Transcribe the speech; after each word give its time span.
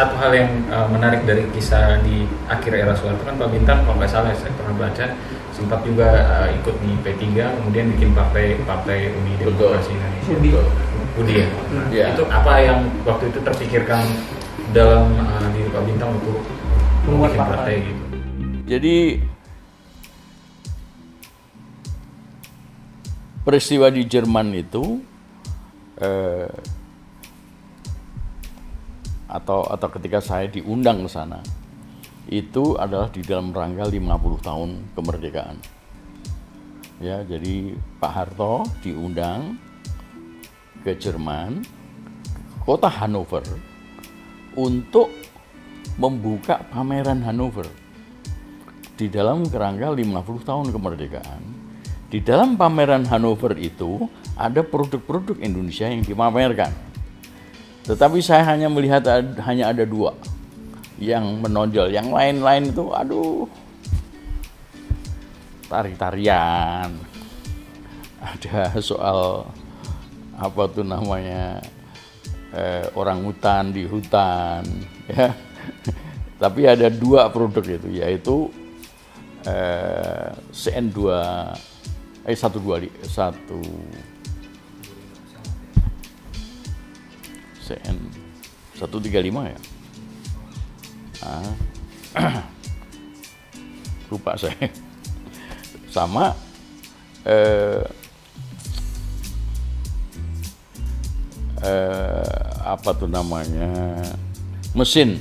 satu 0.00 0.16
hal 0.16 0.32
yang 0.32 0.48
uh, 0.72 0.88
menarik 0.88 1.28
dari 1.28 1.44
kisah 1.52 2.00
di 2.00 2.24
akhir 2.48 2.72
era 2.72 2.96
Soeharto 2.96 3.20
kan 3.20 3.36
Pak 3.36 3.52
Bintang 3.52 3.84
kalau 3.84 4.00
nggak 4.00 4.08
salah 4.08 4.32
saya 4.32 4.48
pernah 4.56 4.88
baca 4.88 5.12
sempat 5.52 5.84
juga 5.84 6.08
uh, 6.24 6.48
ikut 6.56 6.72
di 6.80 6.96
P3 7.04 7.36
kemudian 7.36 7.92
bikin 7.92 8.16
partai 8.16 8.56
partai 8.64 9.12
Uni 9.12 9.36
Demokrasi 9.36 9.92
Indonesia. 9.92 10.32
Udi. 10.40 10.50
Udi 11.20 11.34
ya. 11.36 11.46
Hmm. 11.52 11.76
Nah, 11.76 11.86
Ya. 11.92 12.04
Itu 12.16 12.24
apa 12.32 12.52
yang 12.64 12.88
waktu 13.04 13.28
itu 13.28 13.44
terpikirkan 13.44 14.08
dalam 14.72 15.12
uh, 15.20 15.46
diri 15.52 15.68
Pak 15.68 15.84
Bintang 15.84 16.16
untuk 16.16 16.40
Membuat 17.04 17.36
partai. 17.36 17.84
gitu. 17.84 18.02
Jadi 18.64 18.96
peristiwa 23.44 23.90
di 23.90 24.04
Jerman 24.06 24.52
itu 24.54 25.00
eh, 25.98 26.46
atau 29.30 29.62
atau 29.70 29.88
ketika 29.94 30.18
saya 30.18 30.50
diundang 30.50 31.06
ke 31.06 31.10
sana 31.10 31.38
itu 32.30 32.78
adalah 32.78 33.10
di 33.10 33.22
dalam 33.26 33.50
rangka 33.50 33.90
50 33.90 34.46
tahun 34.46 34.70
kemerdekaan. 34.94 35.56
Ya, 37.00 37.24
jadi 37.24 37.74
Pak 37.98 38.12
Harto 38.12 38.68
diundang 38.84 39.56
ke 40.84 40.94
Jerman, 40.94 41.64
kota 42.62 42.86
Hannover 42.86 43.42
untuk 44.54 45.08
membuka 45.96 46.60
pameran 46.70 47.24
Hannover 47.24 47.66
di 49.00 49.08
dalam 49.08 49.48
kerangka 49.48 49.90
50 49.96 50.44
tahun 50.44 50.66
kemerdekaan. 50.76 51.42
Di 52.10 52.20
dalam 52.20 52.58
pameran 52.58 53.06
Hannover 53.08 53.56
itu 53.56 54.06
ada 54.34 54.60
produk-produk 54.60 55.40
Indonesia 55.40 55.88
yang 55.88 56.02
dipamerkan. 56.04 56.89
Tetapi 57.84 58.18
saya 58.20 58.44
hanya 58.44 58.68
melihat 58.68 59.02
ada, 59.06 59.40
hanya 59.48 59.72
ada 59.72 59.84
dua 59.88 60.12
yang 61.00 61.40
menonjol. 61.40 61.88
Yang 61.88 62.08
lain-lain 62.12 62.64
itu 62.68 62.84
aduh 62.92 63.48
tari-tarian. 65.70 66.92
Ada 68.20 68.76
soal 68.84 69.48
apa 70.36 70.62
tuh 70.68 70.84
namanya 70.84 71.60
eh, 72.52 72.84
orang 72.92 73.24
hutan 73.24 73.72
di 73.72 73.88
hutan 73.88 74.60
ya. 75.12 75.32
Tapi 76.40 76.64
ada 76.68 76.88
dua 76.88 77.28
produk 77.32 77.64
itu 77.64 77.88
yaitu 77.96 78.36
eh, 79.48 80.32
CN2 80.52 80.98
eh 82.28 82.36
125 82.36 83.08
1 83.08 84.09
CN 87.70 87.98
135 88.82 89.54
ya. 89.54 89.60
Ah. 91.22 91.54
Lupa 94.10 94.34
saya. 94.34 94.66
Sama 95.86 96.34
eh, 97.22 97.86
eh, 101.62 102.50
apa 102.66 102.90
tuh 102.94 103.06
namanya 103.06 104.02
mesin 104.74 105.18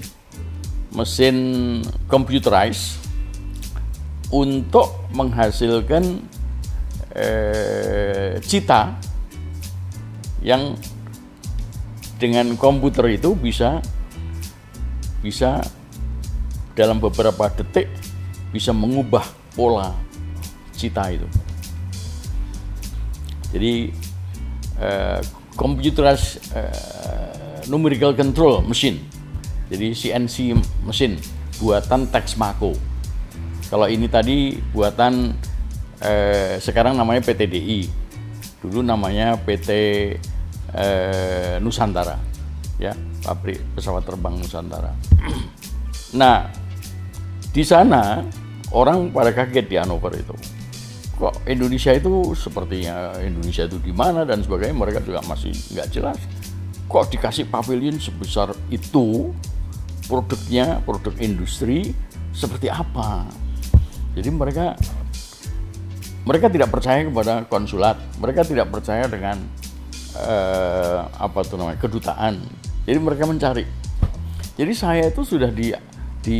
mesin 0.93 1.37
computerized 2.09 2.97
untuk 4.29 5.09
menghasilkan 5.13 6.21
eh, 7.13 8.37
cita 8.45 8.93
yang 10.41 10.77
dengan 12.19 12.53
komputer 12.59 13.15
itu 13.15 13.33
bisa 13.33 13.79
bisa 15.23 15.63
dalam 16.75 16.99
beberapa 16.99 17.47
detik 17.55 17.87
bisa 18.51 18.75
mengubah 18.75 19.23
pola 19.55 19.95
cita 20.75 21.11
itu. 21.11 21.27
Jadi 23.49 23.91
eh, 24.79 25.19
computerized 25.57 26.39
eh, 26.53 27.63
numerical 27.67 28.13
control 28.13 28.61
machine. 28.63 28.99
Jadi 29.69 29.93
CNC 29.93 30.35
mesin 30.85 31.19
buatan 31.59 32.09
Texmaco. 32.09 32.73
Kalau 33.69 33.85
ini 33.85 34.09
tadi 34.09 34.57
buatan 34.73 35.35
eh, 36.01 36.57
sekarang 36.61 36.97
namanya 36.97 37.21
PTDI. 37.25 37.89
Dulu 38.59 38.83
namanya 38.83 39.39
PT 39.39 39.69
eh, 40.75 41.55
Nusantara. 41.61 42.17
Ya, 42.79 42.95
pabrik 43.23 43.59
pesawat 43.75 44.07
terbang 44.07 44.39
Nusantara. 44.39 44.95
nah, 46.19 46.47
di 47.49 47.63
sana 47.65 48.23
orang 48.71 49.09
pada 49.09 49.33
kaget 49.33 49.65
di 49.67 49.75
Hannover 49.75 50.13
itu. 50.15 50.35
Kok 51.19 51.43
Indonesia 51.51 51.91
itu 51.91 52.31
sepertinya 52.31 53.19
Indonesia 53.19 53.67
itu 53.67 53.75
di 53.83 53.91
mana 53.91 54.23
dan 54.23 54.39
sebagainya 54.39 54.75
mereka 54.77 55.03
juga 55.03 55.19
masih 55.27 55.51
nggak 55.75 55.87
jelas. 55.91 56.19
Kok 56.87 57.11
dikasih 57.11 57.51
pavilion 57.51 57.99
sebesar 57.99 58.55
itu 58.71 59.35
produknya 60.07 60.79
produk 60.87 61.11
industri 61.19 61.91
seperti 62.31 62.71
apa? 62.71 63.27
Jadi 64.15 64.29
mereka 64.31 64.79
mereka 66.23 66.47
tidak 66.47 66.69
percaya 66.71 67.03
kepada 67.03 67.43
konsulat, 67.51 67.99
mereka 68.21 68.47
tidak 68.47 68.71
percaya 68.71 69.09
dengan 69.09 69.37
eh, 70.17 70.99
apa 71.05 71.39
tuh 71.45 71.59
namanya 71.59 71.79
kedutaan. 71.81 72.41
Jadi 72.85 72.97
mereka 72.97 73.29
mencari. 73.29 73.65
Jadi 74.59 74.73
saya 74.75 75.07
itu 75.07 75.21
sudah 75.23 75.51
di 75.53 75.71
di 76.19 76.39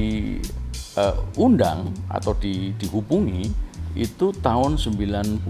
eh, 0.98 1.18
undang 1.40 1.94
atau 2.12 2.36
di, 2.36 2.76
dihubungi 2.76 3.48
itu 3.98 4.32
tahun 4.40 4.78
95 4.78 5.46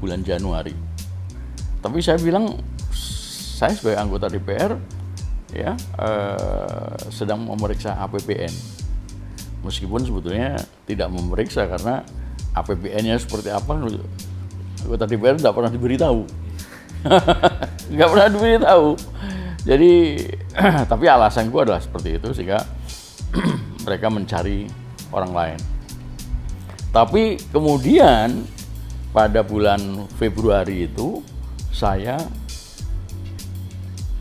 bulan 0.00 0.20
Januari. 0.24 0.74
Tapi 1.80 1.98
saya 2.00 2.16
bilang 2.20 2.58
saya 3.54 3.76
sebagai 3.76 4.00
anggota 4.00 4.26
DPR 4.28 4.76
ya 5.54 5.76
eh, 5.78 6.94
sedang 7.12 7.44
memeriksa 7.46 7.96
APBN. 8.02 8.52
Meskipun 9.64 10.04
sebetulnya 10.04 10.60
tidak 10.84 11.08
memeriksa 11.08 11.64
karena 11.64 12.04
APBN-nya 12.52 13.16
seperti 13.16 13.48
apa 13.48 13.80
anggota 14.84 15.04
DPR 15.08 15.40
tidak 15.40 15.54
pernah 15.56 15.72
diberitahu. 15.72 16.43
nggak 17.92 18.08
pernah 18.10 18.28
diberitahu. 18.32 18.88
Jadi 19.64 19.92
tapi 20.92 21.04
alasanku 21.08 21.56
adalah 21.60 21.80
seperti 21.80 22.20
itu 22.20 22.28
sehingga 22.36 22.60
mereka 23.84 24.06
mencari 24.12 24.68
orang 25.12 25.32
lain. 25.32 25.58
Tapi 26.94 27.40
kemudian 27.50 28.46
pada 29.10 29.42
bulan 29.42 30.06
Februari 30.18 30.86
itu 30.86 31.22
saya 31.74 32.18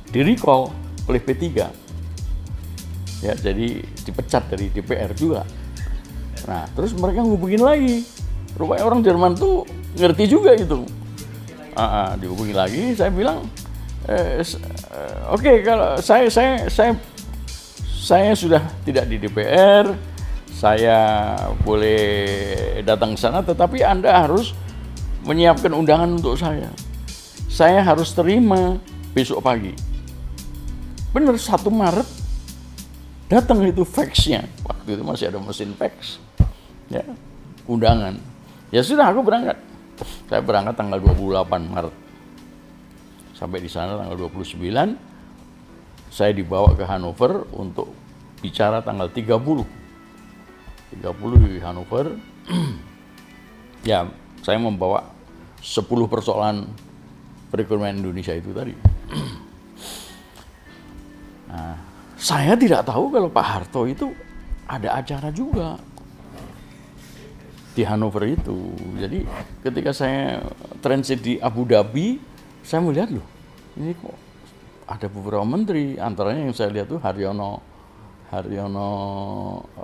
di 0.10 0.22
recall 0.22 0.70
oleh 1.10 1.22
P3. 1.22 1.46
Ya, 3.24 3.34
jadi 3.40 3.82
dipecat 4.04 4.52
dari 4.52 4.68
DPR 4.68 5.16
juga. 5.16 5.48
Nah, 6.44 6.68
terus 6.76 6.92
mereka 6.92 7.24
ngubungin 7.24 7.64
lagi. 7.64 8.04
Rupanya 8.54 8.84
orang 8.84 9.02
Jerman 9.02 9.34
tuh 9.34 9.64
ngerti 9.96 10.28
juga 10.28 10.54
itu. 10.54 10.84
Ah, 11.74 12.14
dihubungi 12.22 12.54
lagi, 12.54 12.94
saya 12.94 13.10
bilang, 13.10 13.50
eh, 14.06 14.46
eh, 14.46 15.16
oke 15.34 15.66
kalau 15.66 15.98
saya 15.98 16.30
saya 16.30 16.70
saya 16.70 16.94
saya 17.90 18.38
sudah 18.38 18.62
tidak 18.86 19.10
di 19.10 19.18
DPR, 19.18 19.90
saya 20.54 21.34
boleh 21.66 22.06
datang 22.86 23.18
ke 23.18 23.20
sana, 23.26 23.42
tetapi 23.42 23.82
Anda 23.82 24.14
harus 24.14 24.54
menyiapkan 25.26 25.74
undangan 25.74 26.14
untuk 26.14 26.38
saya. 26.38 26.70
Saya 27.50 27.82
harus 27.82 28.14
terima 28.14 28.78
besok 29.18 29.42
pagi. 29.42 29.74
Bener 31.10 31.38
1 31.38 31.74
Maret 31.74 32.10
datang 33.34 33.66
itu 33.66 33.82
faxnya. 33.82 34.46
Waktu 34.62 35.00
itu 35.00 35.04
masih 35.06 35.26
ada 35.34 35.42
mesin 35.42 35.74
fax. 35.74 36.22
Ya, 36.92 37.02
undangan. 37.66 38.22
Ya 38.70 38.86
sudah 38.86 39.10
aku 39.10 39.26
berangkat. 39.26 39.73
Saya 40.28 40.42
berangkat 40.44 40.76
tanggal 40.78 41.00
28 41.02 41.72
Maret. 41.72 41.96
Sampai 43.34 43.60
di 43.60 43.70
sana 43.72 44.00
tanggal 44.00 44.16
29 44.16 44.62
saya 46.14 46.30
dibawa 46.30 46.78
ke 46.78 46.86
Hannover 46.86 47.50
untuk 47.58 47.90
bicara 48.38 48.86
tanggal 48.86 49.10
30. 49.10 49.66
30 50.94 51.50
di 51.50 51.58
Hannover. 51.58 52.14
ya, 53.90 54.06
saya 54.46 54.62
membawa 54.62 55.10
10 55.58 55.90
persoalan 56.06 56.70
perekonomian 57.50 57.98
Indonesia 57.98 58.38
itu 58.38 58.54
tadi. 58.54 58.76
Nah, 61.54 61.78
saya 62.18 62.58
tidak 62.58 62.82
tahu 62.82 63.14
kalau 63.14 63.30
Pak 63.30 63.46
Harto 63.46 63.86
itu 63.86 64.10
ada 64.66 64.98
acara 64.98 65.30
juga 65.30 65.78
di 67.74 67.82
Hannover 67.82 68.24
itu. 68.30 68.74
Jadi 68.98 69.26
ketika 69.66 69.92
saya 69.92 70.46
transit 70.80 71.20
di 71.22 71.42
Abu 71.42 71.66
Dhabi, 71.66 72.22
saya 72.62 72.80
melihat 72.86 73.10
loh, 73.12 73.28
ini 73.76 73.98
kok 73.98 74.16
ada 74.86 75.08
beberapa 75.10 75.44
menteri, 75.44 75.98
antaranya 75.98 76.48
yang 76.48 76.56
saya 76.56 76.70
lihat 76.70 76.88
tuh 76.88 77.02
Haryono, 77.02 77.60
Haryono 78.30 78.90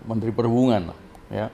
Menteri 0.05 0.31
Perhubungan, 0.31 0.93
ya. 1.33 1.49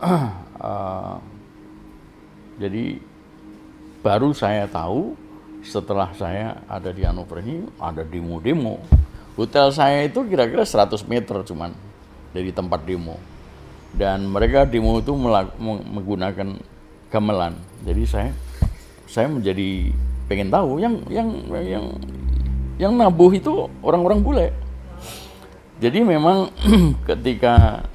uh, 0.00 1.18
jadi 2.62 2.98
baru 4.04 4.30
saya 4.36 4.70
tahu 4.70 5.16
setelah 5.64 6.12
saya 6.12 6.60
ada 6.68 6.92
di 6.92 7.02
Hannover 7.02 7.40
ini 7.40 7.64
ada 7.80 8.04
demo-demo. 8.04 8.78
Hotel 9.34 9.72
saya 9.74 10.06
itu 10.06 10.22
kira-kira 10.28 10.62
100 10.62 10.94
meter 11.10 11.42
cuman 11.42 11.74
dari 12.30 12.54
tempat 12.54 12.86
demo. 12.86 13.18
Dan 13.94 14.26
mereka 14.26 14.66
demo 14.66 14.98
itu 14.98 15.14
menggunakan 15.14 16.58
gamelan. 17.10 17.54
Jadi 17.86 18.02
saya 18.06 18.30
saya 19.06 19.30
menjadi 19.30 19.94
pengen 20.26 20.50
tahu 20.50 20.82
yang 20.82 20.98
yang 21.06 21.28
yang 21.62 21.86
yang 22.74 22.92
nabuh 22.98 23.30
itu 23.30 23.70
orang-orang 23.86 24.20
bule. 24.24 24.48
Jadi 25.78 26.02
memang 26.02 26.50
ketika 27.08 27.86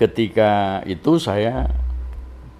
ketika 0.00 0.80
itu 0.84 1.16
saya 1.20 1.68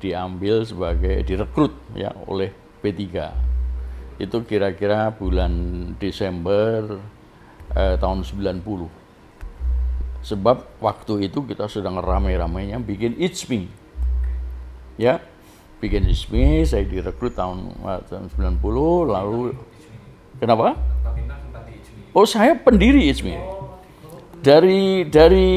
diambil 0.00 0.64
sebagai 0.64 1.24
direkrut 1.24 1.72
ya 1.96 2.12
oleh 2.28 2.52
P3. 2.84 3.32
Itu 4.16 4.44
kira-kira 4.48 5.12
bulan 5.12 5.52
Desember 6.00 7.00
eh, 7.76 7.96
tahun 8.00 8.24
90. 8.24 8.64
Sebab 10.26 10.82
waktu 10.82 11.30
itu 11.30 11.46
kita 11.46 11.70
sedang 11.70 12.02
ramai-ramainya 12.02 12.82
bikin 12.82 13.14
It's 13.14 13.46
Me. 13.46 13.70
Ya, 14.98 15.22
bikin 15.78 16.08
ISMI, 16.08 16.64
saya 16.64 16.84
direkrut 16.88 17.36
tahun, 17.36 17.76
tahun 18.08 18.26
90, 18.32 19.12
lalu 19.12 19.52
kenapa? 20.40 20.74
Oh 22.16 22.24
saya 22.24 22.56
pendiri 22.56 23.12
ISMI. 23.12 23.36
Dari 24.40 25.04
dari 25.10 25.48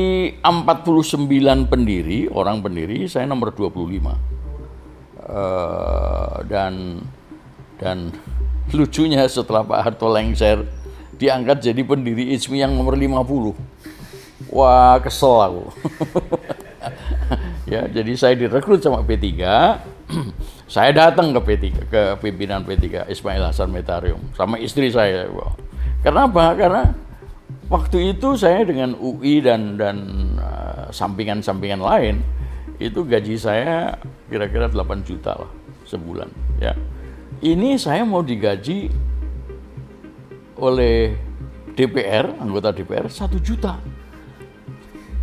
49 0.44 1.72
pendiri, 1.72 2.28
orang 2.28 2.60
pendiri, 2.60 3.08
saya 3.08 3.24
nomor 3.30 3.56
25. 3.56 3.70
Uh, 3.70 4.16
eh, 5.30 6.36
dan 6.50 6.74
dan 7.78 8.12
lucunya 8.74 9.24
setelah 9.30 9.62
Pak 9.62 9.80
Harto 9.86 10.10
lengser 10.10 10.66
diangkat 11.16 11.70
jadi 11.70 11.82
pendiri 11.86 12.34
ISMI 12.34 12.66
yang 12.66 12.74
nomor 12.76 12.98
50. 12.98 13.79
Wah, 14.50 14.98
kesel 15.02 15.38
aku. 15.46 15.66
ya, 17.74 17.86
jadi 17.86 18.12
saya 18.18 18.34
direkrut 18.34 18.82
sama 18.82 19.06
P3 19.06 19.26
saya 20.74 20.90
datang 20.94 21.34
ke 21.34 21.40
P3 21.42 21.66
ke 21.90 22.02
pimpinan 22.22 22.66
P3 22.66 23.10
Ismail 23.10 23.46
Hasan 23.46 23.70
Metarium 23.70 24.22
sama 24.34 24.58
istri 24.58 24.90
saya. 24.90 25.30
Kenapa? 26.02 26.58
Karena 26.58 26.94
waktu 27.70 28.18
itu 28.18 28.34
saya 28.34 28.66
dengan 28.66 28.98
UI 28.98 29.42
dan 29.46 29.78
dan 29.78 29.98
uh, 30.42 30.90
sampingan-sampingan 30.90 31.82
lain 31.82 32.22
itu 32.82 33.04
gaji 33.04 33.36
saya 33.36 34.00
kira-kira 34.32 34.72
8 34.72 35.06
juta 35.06 35.38
lah 35.38 35.52
sebulan 35.86 36.30
ya. 36.58 36.74
Ini 37.40 37.80
saya 37.80 38.04
mau 38.04 38.20
digaji 38.20 38.92
oleh 40.60 41.16
DPR, 41.72 42.36
anggota 42.36 42.76
DPR 42.76 43.08
satu 43.08 43.40
juta. 43.40 43.80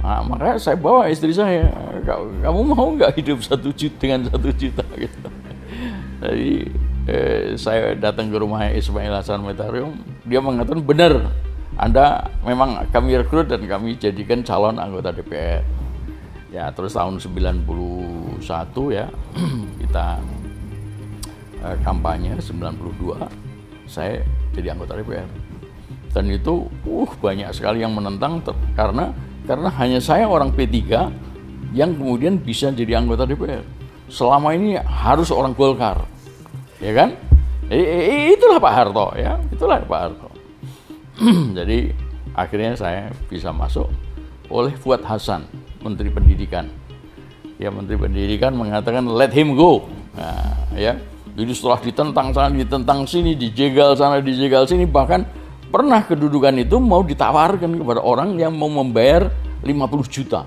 Nah, 0.07 0.23
makanya 0.23 0.63
saya 0.63 0.79
bawa 0.79 1.11
istri 1.11 1.35
saya, 1.35 1.67
kamu 2.07 2.61
mau 2.63 2.95
nggak 2.95 3.19
hidup 3.19 3.43
satu 3.43 3.75
juta 3.75 3.99
dengan 3.99 4.31
satu 4.31 4.55
juta 4.55 4.87
gitu. 4.95 5.29
Jadi 6.23 6.51
eh, 7.11 7.59
saya 7.59 7.99
datang 7.99 8.31
ke 8.31 8.39
rumah 8.39 8.71
Ismail 8.71 9.11
Hasan 9.11 9.43
Metarium, 9.43 9.99
dia 10.23 10.39
mengatakan 10.39 10.87
benar, 10.87 11.27
Anda 11.75 12.31
memang 12.47 12.87
kami 12.95 13.19
rekrut 13.19 13.51
dan 13.51 13.67
kami 13.67 13.99
jadikan 13.99 14.47
calon 14.47 14.79
anggota 14.79 15.11
DPR. 15.11 15.67
Ya 16.55 16.71
terus 16.71 16.95
tahun 16.95 17.19
91 17.19 17.67
ya 18.95 19.11
kita 19.83 20.07
eh, 21.67 21.77
kampanye 21.83 22.39
92 22.39 23.91
saya 23.91 24.23
jadi 24.55 24.71
anggota 24.71 24.95
DPR 24.95 25.27
dan 26.15 26.33
itu 26.33 26.65
uh 26.89 27.11
banyak 27.21 27.53
sekali 27.53 27.85
yang 27.85 27.93
menentang 27.93 28.41
karena 28.73 29.13
karena 29.47 29.71
hanya 29.79 30.03
saya 30.03 30.27
orang 30.27 30.51
P3 30.51 30.75
yang 31.73 31.95
kemudian 31.95 32.43
bisa 32.43 32.75
jadi 32.75 32.99
anggota 32.99 33.25
DPR. 33.25 33.63
Selama 34.11 34.55
ini 34.55 34.79
harus 34.79 35.31
orang 35.31 35.55
Golkar. 35.55 36.07
Ya 36.83 36.93
kan? 36.93 37.15
E, 37.67 38.35
itulah 38.35 38.63
Pak 38.63 38.75
Harto 38.75 39.07
ya, 39.19 39.39
itulah 39.51 39.83
Pak 39.83 40.01
Harto. 40.03 40.29
jadi 41.59 41.91
akhirnya 42.37 42.79
saya 42.79 43.11
bisa 43.27 43.51
masuk 43.51 43.91
oleh 44.51 44.75
Fuad 44.79 45.03
Hasan, 45.03 45.47
Menteri 45.83 46.11
Pendidikan. 46.11 46.71
Ya 47.57 47.73
Menteri 47.73 47.97
Pendidikan 47.99 48.55
mengatakan 48.55 49.07
let 49.09 49.35
him 49.35 49.55
go. 49.59 49.87
Nah, 50.15 50.71
ya. 50.77 50.95
Jadi 51.37 51.53
setelah 51.53 51.81
ditentang 51.85 52.33
sana, 52.33 52.49
ditentang 52.49 53.05
sini, 53.05 53.37
dijegal 53.37 53.93
sana, 53.93 54.25
dijegal 54.25 54.65
sini, 54.65 54.89
bahkan 54.89 55.29
pernah 55.71 56.01
kedudukan 56.03 56.55
itu 56.63 56.77
mau 56.79 57.03
ditawarkan 57.03 57.79
kepada 57.79 58.01
orang 58.01 58.39
yang 58.39 58.55
mau 58.55 58.71
membayar 58.71 59.31
50 59.63 60.07
juta. 60.09 60.47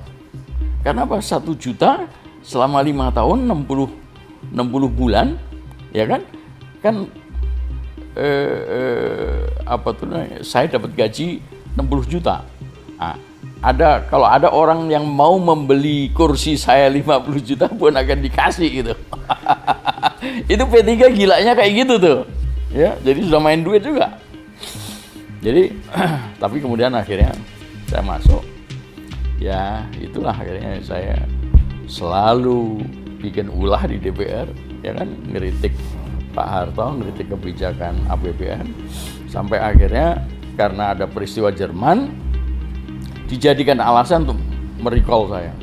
Karena 0.81 1.03
apa? 1.03 1.19
Satu 1.19 1.53
juta 1.59 2.07
selama 2.39 2.79
lima 2.79 3.11
tahun 3.11 3.45
60 3.45 4.55
60 4.55 4.99
bulan, 4.99 5.35
ya 5.91 6.07
kan? 6.07 6.21
Kan 6.79 6.95
eh, 8.15 8.59
eh, 8.63 9.39
apa 9.67 9.89
tuh 9.91 10.07
saya 10.41 10.71
dapat 10.71 10.95
gaji 10.95 11.43
60 11.75 12.07
juta. 12.07 12.47
Nah, 12.95 13.15
ada 13.59 14.07
kalau 14.07 14.27
ada 14.27 14.47
orang 14.55 14.87
yang 14.87 15.03
mau 15.03 15.35
membeli 15.35 16.11
kursi 16.15 16.55
saya 16.55 16.87
50 16.87 17.43
juta 17.43 17.67
pun 17.67 17.91
akan 17.91 18.17
dikasih 18.23 18.69
gitu. 18.71 18.93
itu 20.53 20.63
P3 20.63 20.91
gilanya 21.11 21.51
kayak 21.55 21.73
gitu 21.83 21.95
tuh. 21.99 22.19
Ya, 22.69 22.95
jadi 23.01 23.25
sudah 23.25 23.41
main 23.41 23.59
duit 23.59 23.83
juga. 23.83 24.15
Jadi 25.39 25.71
tapi 26.43 26.59
kemudian 26.59 26.91
akhirnya 26.95 27.31
saya 27.87 28.03
masuk. 28.03 28.43
Ya 29.39 29.87
itulah 29.95 30.35
akhirnya 30.35 30.83
saya 30.83 31.23
selalu 31.87 32.83
bikin 33.23 33.47
ulah 33.47 33.87
di 33.87 33.95
DPR, 33.99 34.51
ya 34.83 34.91
kan 34.95 35.07
ngeritik 35.31 35.71
Pak 36.35 36.47
Harto, 36.47 36.99
ngeritik 36.99 37.31
kebijakan 37.31 38.03
APBN, 38.11 38.67
sampai 39.31 39.63
akhirnya 39.63 40.27
karena 40.59 40.91
ada 40.91 41.07
peristiwa 41.07 41.55
Jerman 41.55 42.11
dijadikan 43.31 43.79
alasan 43.79 44.27
untuk 44.27 44.39
merecall 44.83 45.31
saya. 45.31 45.55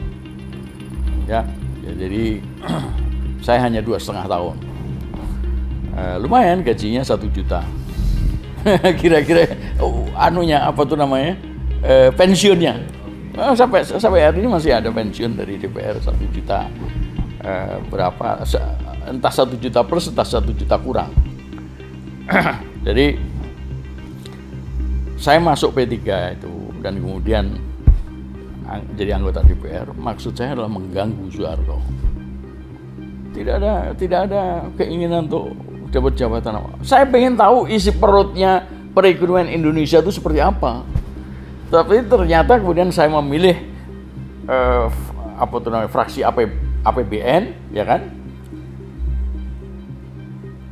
Ya, 1.28 1.44
ya 1.84 1.92
jadi 2.00 2.40
saya 3.46 3.60
hanya 3.60 3.84
dua 3.84 4.00
setengah 4.00 4.24
tahun. 4.24 4.56
Uh, 5.96 6.16
lumayan 6.20 6.60
gajinya 6.60 7.00
satu 7.00 7.24
juta 7.32 7.64
kira-kira 9.00 9.46
oh, 9.78 10.06
anunya 10.18 10.62
apa 10.64 10.82
tuh 10.82 10.98
namanya? 10.98 11.38
E, 11.82 12.10
pensiunnya. 12.14 12.74
Nah, 13.36 13.52
sampai 13.52 13.84
sampai 13.84 14.24
hari 14.24 14.40
ini 14.42 14.48
masih 14.48 14.72
ada 14.74 14.88
pensiun 14.88 15.36
dari 15.36 15.60
DPR 15.60 16.00
satu 16.00 16.24
juta 16.32 16.66
e, 17.40 17.52
berapa? 17.86 18.42
Entah 19.06 19.32
satu 19.32 19.54
juta 19.60 19.86
plus 19.86 20.10
entah 20.10 20.26
satu 20.26 20.50
juta 20.50 20.74
kurang. 20.80 21.14
Jadi 22.86 23.36
saya 25.16 25.40
masuk 25.40 25.72
P3 25.72 25.94
itu 26.36 26.52
dan 26.84 27.00
kemudian 27.00 27.56
jadi 28.98 29.14
anggota 29.14 29.46
DPR 29.46 29.94
maksud 29.94 30.34
saya 30.34 30.58
adalah 30.58 30.70
mengganggu 30.70 31.30
Soeharto. 31.30 31.78
Tidak 33.30 33.54
ada 33.62 33.94
tidak 33.94 34.26
ada 34.26 34.66
keinginan 34.74 35.30
untuk 35.30 35.54
dapat 35.90 36.12
jabatan 36.18 36.58
apa. 36.58 36.68
Saya 36.82 37.06
pengen 37.06 37.38
tahu 37.38 37.70
isi 37.70 37.94
perutnya 37.94 38.66
perekonomian 38.92 39.50
Indonesia 39.50 40.00
itu 40.02 40.10
seperti 40.10 40.42
apa. 40.42 40.82
Tapi 41.68 42.06
ternyata 42.06 42.58
kemudian 42.62 42.90
saya 42.94 43.10
memilih 43.10 43.58
uh, 44.46 44.86
apa 45.36 45.54
tuh 45.58 45.70
namanya 45.70 45.90
fraksi 45.90 46.22
AP, 46.22 46.46
APBN, 46.86 47.74
ya 47.74 47.84
kan? 47.84 48.08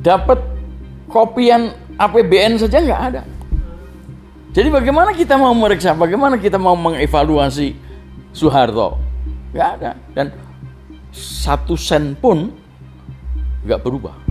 Dapat 0.05 0.39
kopian 1.11 1.75
APBN 1.99 2.61
saja 2.61 2.79
nggak 2.79 3.03
ada. 3.13 3.23
Jadi 4.55 4.71
bagaimana 4.71 5.11
kita 5.11 5.35
mau 5.35 5.51
meriksa, 5.51 5.99
bagaimana 5.99 6.39
kita 6.39 6.55
mau 6.63 6.79
mengevaluasi 6.79 7.75
Soeharto? 8.31 9.03
Nggak 9.51 9.69
ada. 9.81 9.91
Dan 10.15 10.31
satu 11.11 11.75
sen 11.75 12.15
pun 12.15 12.55
nggak 13.67 13.81
berubah 13.83 14.24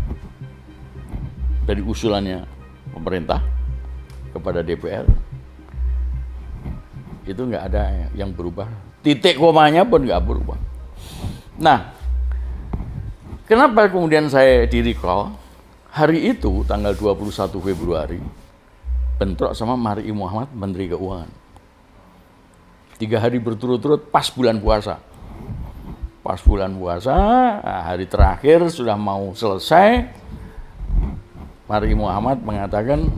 dari 1.64 1.82
usulannya 1.84 2.44
pemerintah 2.92 3.40
kepada 4.36 4.60
DPR 4.64 5.08
itu 7.24 7.40
nggak 7.40 7.64
ada 7.72 8.12
yang 8.14 8.36
berubah 8.36 8.68
titik 9.00 9.40
komanya 9.40 9.88
pun 9.88 10.04
nggak 10.04 10.24
berubah 10.24 10.60
nah 11.60 11.96
kenapa 13.48 13.88
kemudian 13.88 14.28
saya 14.28 14.68
di 14.68 14.84
recall 14.84 15.32
hari 15.94 16.34
itu 16.34 16.66
tanggal 16.68 16.92
21 16.98 17.54
Februari 17.62 18.44
bentrok 19.24 19.54
sama 19.54 19.78
Mari 19.78 20.10
Muhammad 20.12 20.52
Menteri 20.52 20.90
Keuangan. 20.90 21.32
Tiga 22.98 23.24
hari 23.24 23.40
berturut-turut 23.40 24.10
pas 24.12 24.28
bulan 24.34 24.60
puasa. 24.60 25.00
Pas 26.24 26.40
bulan 26.44 26.72
puasa, 26.76 27.16
hari 27.64 28.08
terakhir 28.08 28.64
sudah 28.72 28.96
mau 28.96 29.36
selesai, 29.36 30.08
Mari 31.74 31.98
Muhammad 31.98 32.38
mengatakan, 32.46 33.10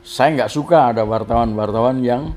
saya 0.00 0.32
nggak 0.40 0.48
suka 0.48 0.96
ada 0.96 1.04
wartawan-wartawan 1.04 2.00
yang 2.00 2.32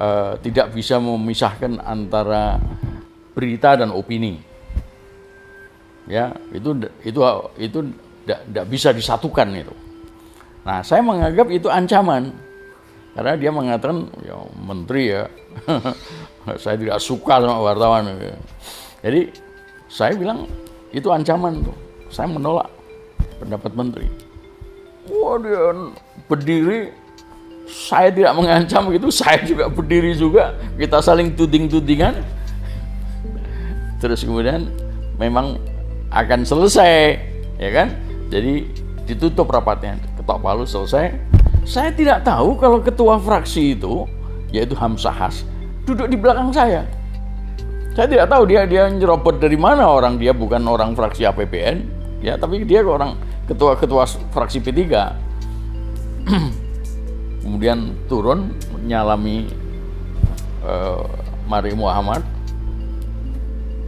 uh, 0.00 0.40
tidak 0.40 0.72
bisa 0.72 0.96
memisahkan 0.96 1.76
antara 1.84 2.56
berita 3.36 3.76
dan 3.76 3.92
opini. 3.92 4.40
Ya, 6.08 6.32
itu 6.48 6.80
itu 7.04 7.20
itu 7.60 7.78
tidak 8.24 8.64
bisa 8.72 8.88
disatukan 8.96 9.52
itu. 9.52 9.74
Nah, 10.64 10.80
saya 10.80 11.04
menganggap 11.04 11.52
itu 11.52 11.68
ancaman 11.68 12.32
karena 13.12 13.36
dia 13.36 13.52
mengatakan 13.52 14.08
ya 14.24 14.40
menteri 14.56 15.12
ya 15.12 15.28
saya 16.64 16.80
tidak 16.80 17.04
suka 17.04 17.36
sama 17.36 17.60
wartawan. 17.60 18.16
Jadi 19.04 19.28
saya 19.92 20.16
bilang 20.16 20.48
itu 20.88 21.12
ancaman 21.12 21.60
tuh. 21.60 21.76
Saya 22.08 22.32
menolak 22.32 22.72
pendapat 23.44 23.76
menteri. 23.76 24.27
Wah 25.08 25.40
dia 25.40 25.72
berdiri, 26.28 26.92
saya 27.68 28.12
tidak 28.12 28.32
mengancam 28.36 28.92
gitu, 28.92 29.08
saya 29.08 29.40
juga 29.44 29.72
berdiri 29.72 30.12
juga, 30.12 30.52
kita 30.76 31.00
saling 31.00 31.32
tuding-tudingan. 31.32 32.20
Terus 33.98 34.22
kemudian 34.22 34.68
memang 35.16 35.56
akan 36.12 36.44
selesai, 36.44 37.16
ya 37.56 37.70
kan? 37.72 37.88
Jadi 38.28 38.68
ditutup 39.08 39.48
rapatnya, 39.48 39.96
ketok 40.20 40.38
palu 40.44 40.68
selesai. 40.68 41.16
Saya 41.64 41.92
tidak 41.92 42.24
tahu 42.24 42.56
kalau 42.60 42.80
ketua 42.84 43.16
fraksi 43.16 43.76
itu, 43.76 44.04
yaitu 44.52 44.76
Hamsahas, 44.76 45.44
duduk 45.88 46.08
di 46.08 46.16
belakang 46.16 46.52
saya. 46.52 46.84
Saya 47.96 48.06
tidak 48.06 48.30
tahu 48.30 48.46
dia 48.46 48.62
dia 48.68 48.86
nyerobot 48.86 49.42
dari 49.42 49.58
mana 49.58 49.88
orang 49.88 50.20
dia 50.20 50.30
bukan 50.30 50.62
orang 50.68 50.94
fraksi 50.94 51.26
APBN, 51.26 51.76
ya 52.22 52.38
tapi 52.38 52.62
dia 52.62 52.84
orang 52.84 53.18
ketua-ketua 53.48 54.04
fraksi 54.30 54.60
P3. 54.60 54.76
Kemudian 57.42 57.96
turun 58.06 58.52
menyalami 58.76 59.48
uh, 60.62 61.08
Mari 61.48 61.72
Muhammad. 61.72 62.20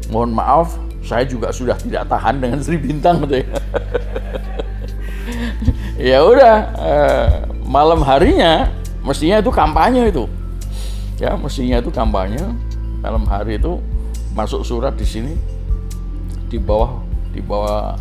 Mohon 0.08 0.32
maaf, 0.34 0.68
saya 1.04 1.22
juga 1.28 1.52
sudah 1.54 1.76
tidak 1.78 2.08
tahan 2.08 2.40
dengan 2.40 2.58
Sri 2.64 2.80
Bintang 2.80 3.22
gitu 3.28 3.44
ya. 3.44 3.48
ya 6.16 6.18
udah, 6.24 6.56
uh, 6.74 7.30
malam 7.68 8.02
harinya 8.02 8.72
mestinya 9.04 9.38
itu 9.38 9.52
kampanye 9.52 10.10
itu. 10.10 10.26
Ya, 11.20 11.36
mestinya 11.36 11.78
itu 11.78 11.92
kampanye. 11.92 12.40
Malam 13.04 13.28
hari 13.28 13.60
itu 13.60 13.78
masuk 14.32 14.64
surat 14.64 14.96
di 14.96 15.04
sini 15.04 15.34
di 16.50 16.58
bawah 16.58 17.02
di 17.30 17.38
bawah 17.38 17.94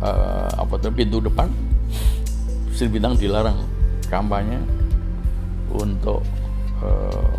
uh, 0.00 0.50
apa 0.56 0.74
tuh 0.80 0.92
pintu 0.92 1.20
depan. 1.20 1.48
Sri 2.76 2.92
Bintang 2.92 3.16
dilarang 3.16 3.64
kampanye 4.12 4.60
untuk 5.72 6.20
uh, 6.84 7.36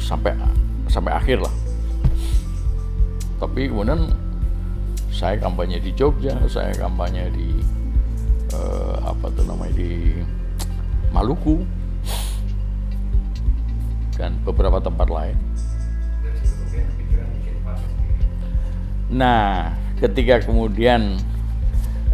sampai 0.00 0.32
sampai 0.88 1.12
akhir 1.12 1.44
lah. 1.44 1.54
Tapi 3.38 3.68
kemudian 3.68 4.08
saya 5.12 5.36
kampanye 5.36 5.78
di 5.82 5.92
Jogja 5.92 6.34
saya 6.48 6.72
kampanye 6.74 7.28
di 7.34 7.48
uh, 8.56 8.96
apa 9.12 9.28
tuh 9.34 9.44
namanya 9.44 9.74
di 9.76 10.22
Maluku 11.08 11.64
dan 14.18 14.34
beberapa 14.42 14.82
tempat 14.82 15.08
lain. 15.08 15.36
Nah, 19.08 19.72
ketika 19.96 20.44
kemudian 20.44 21.16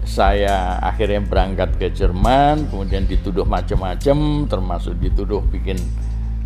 saya 0.05 0.77
akhirnya 0.85 1.25
berangkat 1.25 1.81
ke 1.81 1.89
Jerman, 1.89 2.69
kemudian 2.69 3.09
dituduh 3.09 3.49
macam-macam, 3.49 4.45
termasuk 4.45 5.01
dituduh 5.01 5.41
bikin 5.49 5.81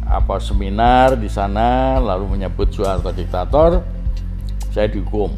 apa 0.06 0.38
seminar 0.38 1.18
di 1.18 1.26
sana, 1.28 1.98
lalu 1.98 2.38
menyebut 2.38 2.70
Soeharto 2.70 3.10
diktator, 3.10 3.82
saya 4.70 4.86
dihukum, 4.86 5.34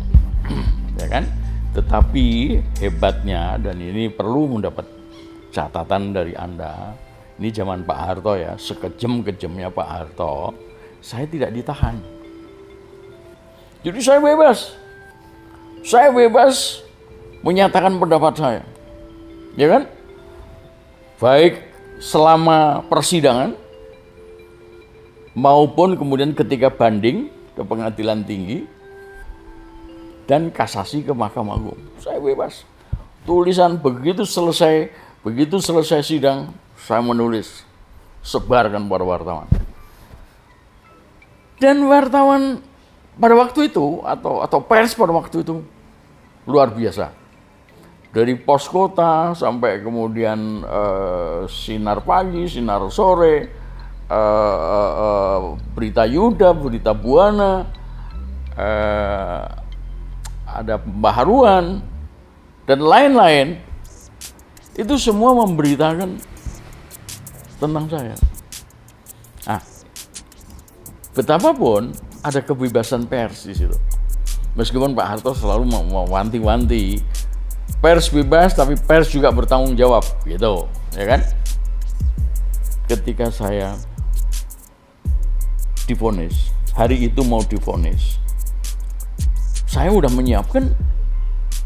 ya 1.00 1.08
kan? 1.08 1.24
Tetapi 1.72 2.26
hebatnya 2.78 3.56
dan 3.56 3.80
ini 3.80 4.12
perlu 4.12 4.60
mendapat 4.60 4.84
catatan 5.50 6.12
dari 6.12 6.36
anda, 6.36 6.94
ini 7.40 7.48
zaman 7.50 7.88
Pak 7.88 7.98
Harto 7.98 8.36
ya, 8.36 8.54
sekejam-kejamnya 8.60 9.72
Pak 9.72 9.88
Harto, 9.88 10.52
saya 11.00 11.24
tidak 11.24 11.56
ditahan. 11.56 11.96
Jadi 13.80 13.98
saya 14.04 14.20
bebas, 14.20 14.76
saya 15.80 16.12
bebas 16.12 16.84
menyatakan 17.40 17.97
pendapat 17.97 18.35
saya. 18.37 18.62
Ya 19.56 19.66
kan? 19.68 19.82
Baik 21.20 21.61
selama 22.00 22.80
persidangan 22.88 23.52
maupun 25.37 25.94
kemudian 25.94 26.32
ketika 26.32 26.73
banding 26.73 27.28
ke 27.52 27.62
pengadilan 27.62 28.25
tinggi 28.25 28.64
dan 30.25 30.49
kasasi 30.49 31.04
ke 31.04 31.12
Mahkamah 31.12 31.59
Agung. 31.59 31.80
Saya 32.00 32.23
bebas. 32.23 32.64
Tulisan 33.28 33.76
begitu 33.76 34.25
selesai, 34.25 34.88
begitu 35.20 35.61
selesai 35.61 36.00
sidang, 36.06 36.54
saya 36.78 37.04
menulis 37.04 37.68
sebarkan 38.25 38.88
pada 38.88 39.04
wartawan. 39.04 39.49
Dan 41.61 41.85
wartawan 41.85 42.64
pada 43.20 43.35
waktu 43.37 43.68
itu 43.68 44.00
atau 44.00 44.40
atau 44.40 44.59
pers 44.64 44.97
pada 44.97 45.12
waktu 45.12 45.44
itu 45.44 45.61
luar 46.49 46.73
biasa. 46.73 47.12
Dari 48.11 48.35
pos 48.35 48.67
kota 48.67 49.38
sampai 49.38 49.87
kemudian 49.87 50.67
uh, 50.67 51.47
sinar 51.47 52.02
pagi, 52.02 52.50
sinar 52.50 52.83
sore, 52.90 53.47
uh, 54.11 54.59
uh, 54.59 54.93
uh, 54.99 55.38
berita 55.71 56.02
Yuda, 56.11 56.50
berita 56.50 56.90
Buana, 56.90 57.71
uh, 58.59 59.43
ada 60.43 60.75
pembaharuan 60.83 61.87
dan 62.67 62.83
lain-lain. 62.83 63.62
Itu 64.75 64.99
semua 64.99 65.31
memberitakan 65.47 66.19
tentang 67.62 67.87
saya. 67.87 68.14
Ah, 69.47 69.62
betapapun 71.14 71.95
ada 72.26 72.43
kebebasan 72.43 73.07
pers 73.07 73.47
di 73.47 73.55
situ. 73.55 73.76
Meskipun 74.59 74.99
Pak 74.99 75.07
Harto 75.07 75.31
selalu 75.31 75.71
mewanti-wanti 75.95 76.99
pers 77.78 78.10
bebas 78.10 78.58
tapi 78.58 78.74
pers 78.74 79.06
juga 79.14 79.30
bertanggung 79.30 79.78
jawab 79.78 80.02
gitu, 80.26 80.66
ya 80.98 81.04
kan? 81.06 81.20
Ketika 82.90 83.30
saya 83.30 83.78
difonis, 85.86 86.50
hari 86.74 87.06
itu 87.06 87.22
mau 87.22 87.40
difonis. 87.46 88.18
Saya 89.70 89.94
udah 89.94 90.10
menyiapkan 90.10 90.74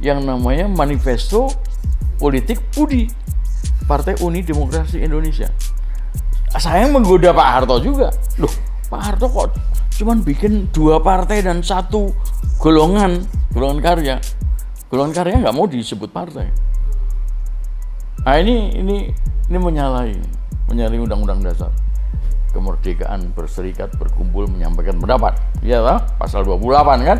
yang 0.04 0.20
namanya 0.28 0.68
manifesto 0.68 1.48
politik 2.20 2.60
PUDI, 2.76 3.08
Partai 3.88 4.20
Uni 4.20 4.44
Demokrasi 4.44 5.00
Indonesia. 5.00 5.48
Saya 6.54 6.86
menggoda 6.86 7.32
Pak 7.32 7.48
Harto 7.48 7.80
juga. 7.80 8.12
Loh, 8.36 8.52
Pak 8.92 9.00
Harto 9.00 9.26
kok 9.32 9.74
cuman 9.94 10.26
bikin 10.26 10.66
dua 10.74 10.98
partai 10.98 11.46
dan 11.46 11.62
satu 11.62 12.10
golongan 12.58 13.22
golongan 13.54 13.78
karya 13.78 14.16
golongan 14.88 15.12
karya 15.16 15.40
nggak 15.40 15.56
mau 15.56 15.66
disebut 15.68 16.10
partai. 16.12 16.48
Nah 18.24 18.36
ini 18.40 18.72
ini 18.72 18.96
ini 19.48 19.58
menyalahi 19.60 20.16
menyalahi 20.72 21.00
undang-undang 21.00 21.44
dasar. 21.44 21.72
Kemerdekaan 22.54 23.34
berserikat 23.34 23.92
berkumpul 23.98 24.46
menyampaikan 24.46 24.96
pendapat. 24.96 25.34
Ya 25.60 25.82
lah 25.82 26.00
pasal 26.16 26.46
28 26.46 27.02
kan? 27.02 27.18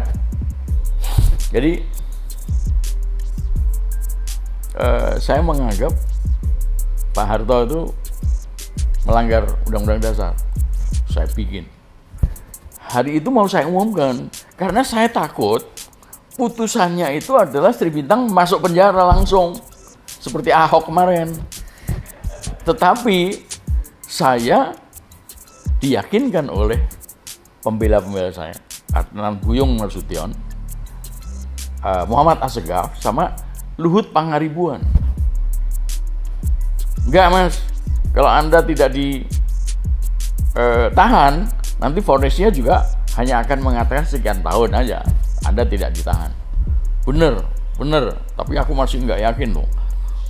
Jadi 1.50 1.82
eh, 4.78 5.14
saya 5.18 5.40
menganggap 5.42 5.92
Pak 7.14 7.26
Harto 7.26 7.58
itu 7.66 7.80
melanggar 9.04 9.44
undang-undang 9.66 10.00
dasar. 10.00 10.32
Saya 11.10 11.28
bikin. 11.34 11.68
Hari 12.94 13.18
itu 13.18 13.28
mau 13.28 13.46
saya 13.50 13.66
umumkan. 13.66 14.30
Karena 14.54 14.86
saya 14.86 15.10
takut 15.10 15.73
putusannya 16.34 17.14
itu 17.14 17.34
adalah 17.38 17.70
Sri 17.70 17.90
Bintang 17.90 18.26
masuk 18.30 18.66
penjara 18.66 19.06
langsung 19.06 19.54
seperti 20.06 20.50
Ahok 20.50 20.90
kemarin. 20.90 21.30
Tetapi 22.64 23.44
saya 24.04 24.72
diyakinkan 25.78 26.48
oleh 26.48 26.80
pembela-pembela 27.60 28.32
saya, 28.32 28.56
Adnan 28.92 29.40
Buyung 29.40 29.76
Nasution, 29.76 30.32
uh, 31.84 32.04
Muhammad 32.08 32.40
Asegaf, 32.40 32.96
sama 33.00 33.36
Luhut 33.76 34.10
Pangaribuan. 34.12 34.80
Enggak 37.04 37.28
mas, 37.28 37.60
Kalau 38.14 38.30
Anda 38.30 38.62
tidak 38.62 38.94
ditahan, 38.94 39.34
eh, 41.50 41.50
nanti 41.82 41.98
vonisnya 41.98 42.46
juga 42.54 42.86
hanya 43.18 43.42
akan 43.42 43.58
mengatakan 43.58 44.06
sekian 44.06 44.38
tahun 44.38 44.70
aja. 44.70 45.02
Anda 45.44 45.62
tidak 45.68 45.92
ditahan. 45.92 46.32
Bener, 47.04 47.44
bener. 47.76 48.16
Tapi 48.34 48.56
aku 48.56 48.72
masih 48.72 49.04
nggak 49.04 49.20
yakin 49.20 49.56
tuh. 49.56 49.68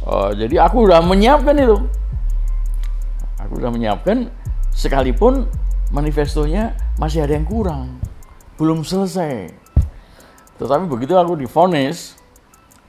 Uh, 0.04 0.30
jadi 0.36 0.68
aku 0.68 0.84
udah 0.84 1.00
menyiapkan 1.00 1.56
itu. 1.56 1.78
Aku 3.40 3.56
udah 3.56 3.70
menyiapkan 3.72 4.28
sekalipun 4.74 5.46
manifestonya 5.94 6.74
masih 6.98 7.22
ada 7.22 7.38
yang 7.38 7.46
kurang, 7.46 8.02
belum 8.58 8.82
selesai. 8.82 9.52
Tetapi 10.58 10.84
begitu 10.90 11.14
aku 11.14 11.38
difonis, 11.38 12.18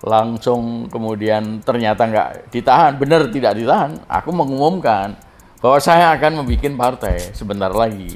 langsung 0.01 0.89
kemudian 0.89 1.61
ternyata 1.61 2.05
nggak 2.05 2.29
ditahan, 2.53 2.97
benar 2.97 3.29
tidak 3.29 3.57
ditahan, 3.57 4.01
aku 4.09 4.29
mengumumkan 4.33 5.17
bahwa 5.61 5.79
saya 5.81 6.13
akan 6.13 6.45
membuat 6.45 6.73
partai 6.77 7.33
sebentar 7.33 7.73
lagi. 7.73 8.13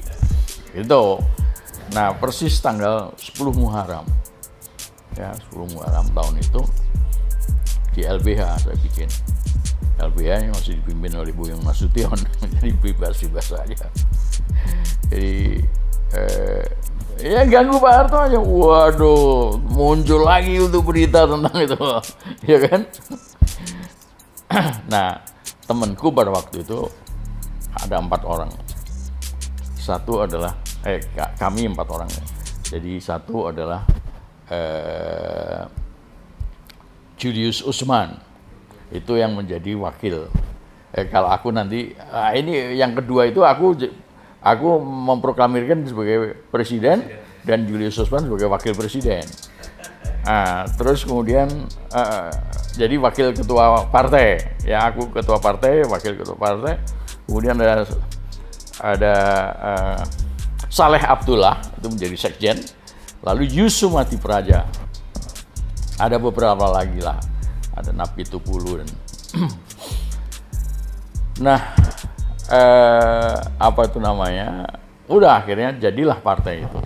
Itu. 0.70 1.18
Nah, 1.90 2.14
persis 2.14 2.54
tanggal 2.62 3.10
10 3.18 3.50
Muharram. 3.54 4.06
Ya, 5.18 5.34
10 5.50 5.74
Muharram 5.74 6.06
tahun 6.14 6.38
itu 6.38 6.62
di 7.98 8.06
LBH 8.06 8.62
saya 8.62 8.76
bikin. 8.78 9.10
LBH 10.00 10.48
yang 10.48 10.54
masih 10.56 10.80
dipimpin 10.80 11.12
oleh 11.18 11.34
Bu 11.34 11.50
Yang 11.50 11.60
Nasution, 11.66 12.16
jadi 12.56 12.72
bebas-bebas 12.80 13.52
saja. 13.52 13.84
Jadi 15.12 15.60
eh, 16.16 16.64
ya 17.20 17.44
ganggu 17.44 17.76
Pak 17.76 17.92
Harto 17.92 18.16
aja. 18.16 18.38
Waduh, 18.40 19.60
muncul 19.60 20.24
lagi 20.24 20.56
untuk 20.56 20.88
berita 20.88 21.28
tentang 21.28 21.56
itu, 21.58 21.76
ya 22.54 22.58
kan? 22.64 22.80
nah, 24.88 25.20
temanku 25.68 26.08
pada 26.14 26.32
waktu 26.32 26.64
itu 26.64 26.88
ada 27.76 28.00
empat 28.00 28.24
orang. 28.24 28.50
Satu 29.76 30.24
adalah 30.24 30.56
eh 30.86 31.00
kami 31.36 31.68
empat 31.68 31.88
orang. 31.90 32.10
Jadi 32.70 33.02
satu 33.02 33.50
adalah 33.50 33.84
eh, 34.48 35.62
Julius 37.20 37.60
Usman 37.60 38.16
itu 38.90 39.12
yang 39.18 39.36
menjadi 39.36 39.76
wakil. 39.76 40.30
Eh, 40.90 41.06
kalau 41.06 41.30
aku 41.30 41.54
nanti, 41.54 41.94
ah, 42.10 42.34
ini 42.34 42.74
yang 42.74 42.98
kedua 42.98 43.30
itu 43.30 43.46
aku 43.46 43.78
aku 44.42 44.68
memproklamirkan 44.82 45.86
sebagai 45.86 46.34
presiden 46.48 47.06
dan 47.44 47.68
Julius 47.68 48.00
Usman 48.00 48.26
sebagai 48.26 48.48
wakil 48.50 48.72
presiden. 48.74 49.24
Nah, 50.20 50.68
terus 50.76 51.00
kemudian 51.04 51.48
uh, 51.96 52.28
jadi 52.76 53.00
wakil 53.00 53.32
ketua 53.32 53.88
partai, 53.88 54.60
ya 54.68 54.92
aku 54.92 55.08
ketua 55.08 55.40
partai, 55.40 55.80
wakil 55.88 56.12
ketua 56.12 56.36
partai. 56.36 56.76
Kemudian 57.24 57.56
ada 57.56 57.88
ada 58.80 59.14
uh, 59.56 60.00
Saleh 60.70 61.02
Abdullah 61.02 61.58
itu 61.82 61.90
menjadi 61.90 62.14
sekjen, 62.14 62.56
lalu 63.26 63.50
Yusumati 63.50 64.14
Praja. 64.22 64.62
Ada 65.98 66.22
beberapa 66.22 66.70
lagi 66.70 67.02
lah. 67.02 67.18
Ada 67.74 67.90
Napi 67.90 68.22
Tupulu 68.22 68.78
dan 68.78 68.88
nah 71.44 71.74
eh, 72.54 73.34
apa 73.58 73.80
itu 73.82 73.98
namanya? 73.98 74.62
Udah 75.10 75.42
akhirnya 75.42 75.74
jadilah 75.74 76.22
partai 76.22 76.62
itu. 76.62 76.78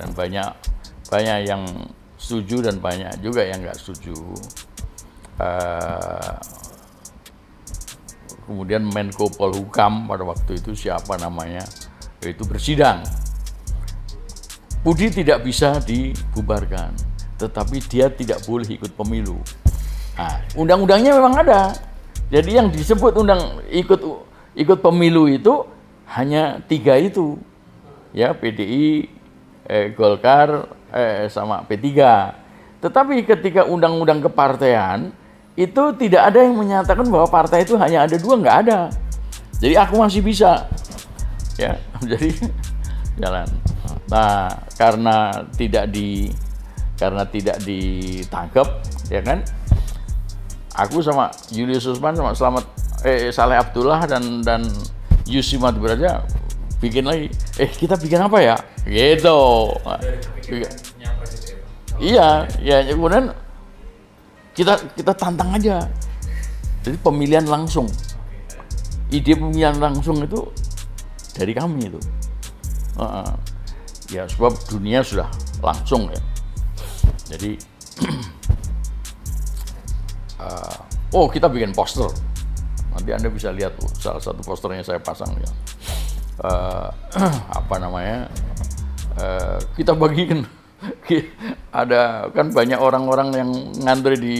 Dan 0.00 0.16
banyak 0.16 0.48
banyak 1.12 1.38
yang 1.44 1.62
setuju 2.16 2.64
dan 2.64 2.80
banyak 2.80 3.20
juga 3.20 3.44
yang 3.44 3.60
nggak 3.60 3.76
setuju. 3.76 4.16
Eh, 5.44 6.34
kemudian 8.48 8.88
Menko 8.88 9.28
Polhukam 9.28 10.08
pada 10.08 10.24
waktu 10.24 10.56
itu 10.56 10.72
siapa 10.72 11.20
namanya? 11.20 11.60
Itu 12.24 12.48
bersidang 12.48 13.25
Budi 14.86 15.10
tidak 15.10 15.42
bisa 15.42 15.82
dibubarkan 15.82 16.94
tetapi 17.42 17.82
dia 17.90 18.06
tidak 18.06 18.46
boleh 18.46 18.78
ikut 18.78 18.94
pemilu 18.94 19.42
Nah, 20.16 20.40
undang-undangnya 20.56 21.12
memang 21.12 21.44
ada. 21.44 21.76
Jadi 22.32 22.56
yang 22.56 22.72
disebut 22.72 23.20
undang 23.20 23.60
ikut 23.68 24.00
ikut 24.56 24.78
pemilu 24.80 25.28
itu 25.28 25.62
hanya 26.08 26.58
tiga 26.64 26.96
itu, 26.96 27.36
ya 28.16 28.32
PDI, 28.32 29.12
eh, 29.68 29.92
Golkar, 29.92 30.72
eh, 30.90 31.28
sama 31.28 31.62
P3. 31.68 31.84
Tetapi 32.80 33.22
ketika 33.28 33.68
undang-undang 33.68 34.24
kepartean 34.24 35.12
itu 35.54 35.92
tidak 36.00 36.32
ada 36.32 36.40
yang 36.40 36.56
menyatakan 36.56 37.06
bahwa 37.08 37.28
partai 37.28 37.68
itu 37.68 37.76
hanya 37.76 38.08
ada 38.08 38.16
dua, 38.16 38.40
nggak 38.40 38.58
ada. 38.66 38.80
Jadi 39.60 39.74
aku 39.76 40.00
masih 40.00 40.24
bisa, 40.24 40.64
ya. 41.60 41.76
Jadi 42.10 42.32
jalan. 43.20 43.48
Nah, 44.06 44.50
karena 44.78 45.46
tidak 45.54 45.90
di 45.90 46.30
karena 46.96 47.28
tidak 47.28 47.60
ditangkap, 47.60 48.80
ya 49.12 49.20
kan? 49.20 49.44
aku 50.76 51.00
sama 51.00 51.32
Julius 51.48 51.88
Usman 51.88 52.12
sama 52.12 52.36
Selamat 52.36 52.64
eh 53.02 53.32
Saleh 53.32 53.56
Abdullah 53.56 54.04
dan 54.04 54.44
dan 54.44 54.68
Yusi 55.26 55.56
Beraja 55.58 56.22
bikin 56.78 57.08
lagi. 57.08 57.32
Eh 57.56 57.70
kita 57.72 57.96
bikin 57.96 58.20
apa 58.20 58.38
ya? 58.44 58.56
Gitu. 58.84 59.40
Iya 61.96 62.44
ya 62.60 62.76
kemudian 62.92 63.32
kita 64.52 64.76
kita 64.94 65.12
tantang 65.16 65.56
aja. 65.56 65.88
Jadi 66.84 66.96
pemilihan 67.00 67.48
langsung. 67.48 67.88
Ide 69.10 69.34
pemilihan 69.34 69.80
langsung 69.80 70.22
itu 70.22 70.46
dari 71.34 71.56
kami 71.56 71.90
itu. 71.90 72.00
Uh, 72.96 73.24
uh. 73.24 73.30
Ya 74.10 74.24
sebab 74.30 74.54
dunia 74.70 75.02
sudah 75.02 75.26
langsung 75.62 76.10
ya. 76.10 76.20
Jadi 77.34 77.58
uh, 80.42 80.78
oh 81.16 81.26
kita 81.30 81.50
bikin 81.50 81.74
poster. 81.74 82.08
Nanti 82.96 83.10
anda 83.12 83.28
bisa 83.28 83.52
lihat 83.52 83.76
tuh 83.76 83.90
salah 84.00 84.22
satu 84.22 84.40
posternya 84.40 84.82
saya 84.86 85.00
pasang 85.02 85.34
ya. 85.36 85.50
Uh, 86.42 86.88
apa 87.58 87.74
namanya? 87.82 88.30
Uh, 89.16 89.58
kita 89.74 89.96
bagikan 89.96 90.44
ada 91.72 92.28
kan 92.32 92.52
banyak 92.52 92.78
orang-orang 92.78 93.28
yang 93.32 93.50
ngantri 93.80 94.16
di 94.18 94.36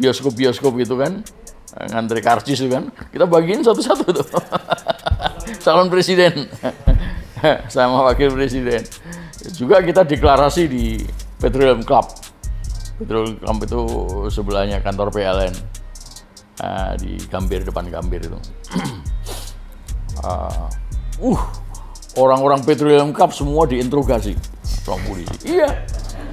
bioskop-bioskop 0.00 0.76
itu 0.80 0.96
kan. 0.96 1.24
Ngantri 1.70 2.18
karcis 2.18 2.66
itu 2.66 2.72
kan. 2.72 2.90
Kita 3.14 3.30
bagiin 3.30 3.62
satu-satu 3.62 4.04
tuh. 4.10 4.26
Calon 5.64 5.92
presiden 5.92 6.48
sama 7.72 8.10
wakil 8.10 8.32
presiden 8.32 8.84
juga 9.56 9.80
kita 9.80 10.04
deklarasi 10.04 10.68
di 10.68 11.00
Petroleum 11.40 11.80
Club 11.84 12.30
Petrol 13.00 13.32
Camp 13.40 13.64
itu 13.64 13.82
sebelahnya 14.28 14.84
kantor 14.84 15.08
PLN 15.08 15.54
uh, 16.60 16.92
di 17.00 17.16
Gambir 17.32 17.64
depan 17.64 17.88
Gambir 17.88 18.20
itu. 18.20 18.36
uh, 20.20 20.68
uh 21.24 21.40
orang-orang 22.20 22.60
Petroleum 22.60 23.16
Cup 23.16 23.32
semua 23.32 23.64
diinterogasi 23.64 24.36
sama 24.60 25.00
polisi. 25.08 25.32
Iya, 25.48 25.70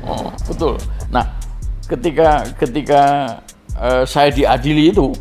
oh, 0.03 0.27
betul. 0.43 0.75
Nah, 1.07 1.23
ketika 1.87 2.43
ketika 2.59 3.01
uh, 3.79 4.03
saya 4.03 4.33
diadili 4.33 4.91
itu, 4.91 5.15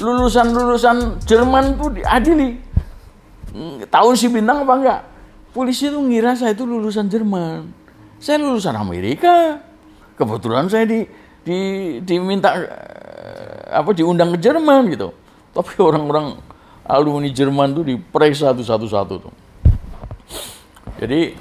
lulusan-lulusan 0.00 1.20
Jerman 1.28 1.76
tuh 1.76 1.92
diadili. 2.00 2.64
Tahun 3.90 4.14
si 4.14 4.30
bintang 4.30 4.62
apa 4.62 4.72
enggak? 4.78 5.00
Polisi 5.48 5.88
itu 5.88 5.96
ngira 5.96 6.36
saya 6.36 6.52
itu 6.52 6.68
lulusan 6.68 7.08
Jerman. 7.08 7.72
Saya 8.20 8.42
lulusan 8.44 8.76
Amerika. 8.76 9.64
Kebetulan 10.18 10.66
saya 10.68 10.84
di, 10.84 11.06
di 11.46 11.58
diminta 12.02 12.52
eh, 12.52 13.70
apa 13.70 13.90
diundang 13.94 14.34
ke 14.36 14.38
Jerman 14.44 14.92
gitu. 14.92 15.14
Tapi 15.56 15.72
orang-orang 15.80 16.36
alumni 16.84 17.30
Jerman 17.32 17.72
tuh 17.72 17.84
diperiksa 17.84 18.52
satu-satu 18.52 19.14
tuh. 19.20 19.34
Jadi 20.98 21.36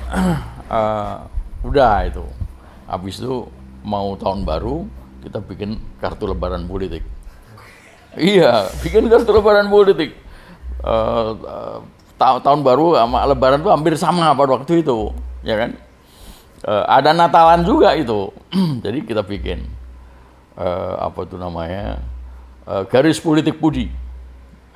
uh, 0.69 1.17
udah 1.67 1.95
itu. 2.07 2.25
Habis 2.87 3.19
itu 3.19 3.47
mau 3.83 4.15
tahun 4.15 4.47
baru 4.47 4.87
kita 5.25 5.43
bikin 5.43 5.79
kartu 5.99 6.29
lebaran 6.29 6.63
politik. 6.69 7.03
Iya 8.15 8.71
bikin 8.79 9.11
kartu 9.11 9.35
lebaran 9.35 9.67
politik. 9.67 10.15
Uh, 10.79 11.33
uh, 11.43 11.79
tahun 12.17 12.65
baru 12.65 12.97
sama 12.97 13.23
lebaran 13.29 13.61
tuh 13.61 13.71
hampir 13.71 13.93
sama 13.93 14.33
pada 14.33 14.57
waktu 14.57 14.81
itu 14.81 15.13
ya 15.45 15.55
kan 15.55 15.77
uh, 16.65 16.83
ada 16.87 17.13
Natalan 17.13 17.61
juga 17.67 17.93
itu. 17.93 18.33
Jadi 18.83 19.05
kita 19.05 19.21
bikin 19.21 19.67
uh, 20.57 20.97
apa 21.05 21.27
itu 21.27 21.35
namanya 21.37 22.01
uh, 22.65 22.87
garis 22.87 23.21
politik 23.21 23.59
Budi. 23.61 23.91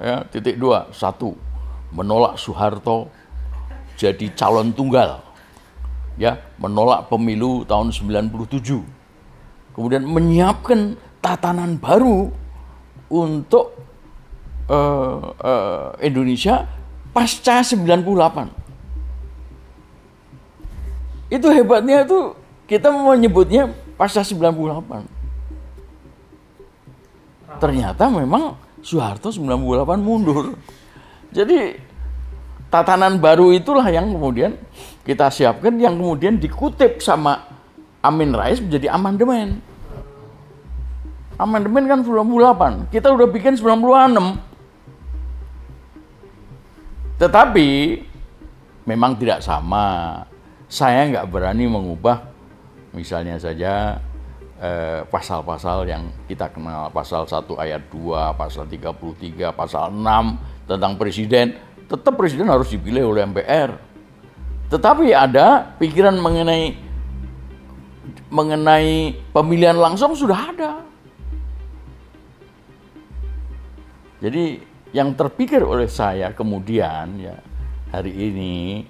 Ya, 0.01 0.25
titik 0.25 0.57
dua, 0.57 0.89
satu 0.89 1.37
menolak 1.93 2.33
Soeharto 2.41 3.13
jadi 3.93 4.33
calon 4.33 4.73
tunggal. 4.73 5.21
Ya, 6.17 6.41
menolak 6.57 7.05
pemilu 7.05 7.61
tahun 7.69 7.93
97. 7.93 8.81
Kemudian 9.77 10.01
menyiapkan 10.01 10.97
tatanan 11.21 11.77
baru 11.77 12.33
untuk 13.13 13.77
uh, 14.73 15.37
uh, 15.37 15.93
Indonesia 16.01 16.65
pasca 17.11 17.63
98. 17.63 18.49
Itu 21.31 21.47
hebatnya 21.47 22.03
itu 22.03 22.35
kita 22.67 22.91
menyebutnya 22.91 23.71
pasca 23.95 24.23
98. 24.23 25.07
Ternyata 27.59 28.09
memang 28.09 28.55
Soeharto 28.81 29.29
98 29.29 30.01
mundur. 30.01 30.57
Jadi 31.31 31.77
tatanan 32.67 33.21
baru 33.21 33.53
itulah 33.55 33.87
yang 33.87 34.11
kemudian 34.11 34.57
kita 35.07 35.31
siapkan 35.31 35.79
yang 35.79 35.99
kemudian 35.99 36.39
dikutip 36.39 36.99
sama 36.99 37.47
Amin 38.01 38.33
Rais 38.33 38.57
menjadi 38.57 38.91
amandemen. 38.91 39.61
Amandemen 41.37 41.89
kan 41.89 41.99
98, 42.05 42.93
kita 42.93 43.09
udah 43.09 43.27
bikin 43.29 43.57
96. 43.57 44.50
Tetapi 47.21 48.01
memang 48.89 49.13
tidak 49.13 49.45
sama. 49.45 50.17
Saya 50.65 51.05
nggak 51.05 51.29
berani 51.29 51.69
mengubah 51.69 52.25
misalnya 52.97 53.37
saja 53.37 54.01
eh, 54.57 55.05
pasal-pasal 55.05 55.85
yang 55.85 56.09
kita 56.25 56.49
kenal, 56.49 56.89
pasal 56.89 57.29
1 57.29 57.45
ayat 57.61 57.83
2, 57.93 58.39
pasal 58.39 58.65
33, 58.65 59.53
pasal 59.53 59.93
6 59.93 60.65
tentang 60.65 60.97
presiden, 60.97 61.61
tetap 61.85 62.17
presiden 62.17 62.49
harus 62.49 62.73
dipilih 62.73 63.13
oleh 63.13 63.27
MPR. 63.29 63.77
Tetapi 64.71 65.11
ada 65.13 65.75
pikiran 65.77 66.15
mengenai 66.17 66.73
mengenai 68.31 69.19
pemilihan 69.35 69.75
langsung 69.75 70.15
sudah 70.15 70.55
ada. 70.55 70.73
Jadi 74.23 74.70
yang 74.91 75.15
terpikir 75.15 75.63
oleh 75.63 75.87
saya 75.87 76.35
kemudian 76.35 77.15
ya 77.19 77.35
hari 77.91 78.11
ini 78.11 78.83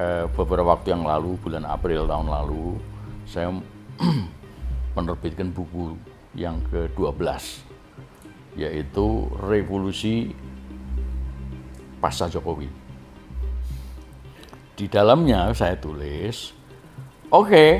eh, 0.00 0.24
beberapa 0.32 0.76
waktu 0.76 0.96
yang 0.96 1.04
lalu 1.04 1.36
bulan 1.40 1.68
April 1.68 2.08
tahun 2.08 2.28
lalu 2.28 2.80
saya 3.28 3.52
menerbitkan 4.96 5.52
buku 5.52 5.96
yang 6.32 6.60
ke-12 6.72 7.20
yaitu 8.58 9.30
Revolusi 9.46 10.34
Pasca 12.00 12.26
Jokowi. 12.26 12.66
Di 14.74 14.88
dalamnya 14.88 15.52
saya 15.52 15.76
tulis, 15.76 16.56
oke, 17.28 17.46
okay, 17.46 17.70